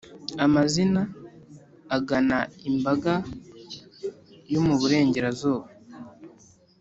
amazi 0.45 0.81
agana 1.97 2.37
imbaga 2.69 3.13
yo 4.51 4.59
mu 4.65 4.73
burengerazuba 4.79 5.67